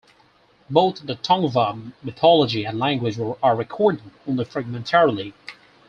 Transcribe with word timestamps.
Both 0.67 1.05
the 1.05 1.13
Tongva 1.15 1.93
mythology 2.01 2.65
and 2.65 2.79
language 2.79 3.19
are 3.19 3.55
recorded 3.55 4.01
only 4.27 4.45
fragmentarily. 4.45 5.35